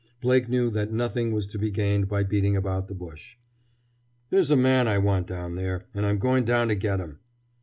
[0.19, 3.35] Blake knew that nothing was to be gained by beating about the bush.
[4.31, 7.19] "There's a man I want down there, and I'm going down to get him!"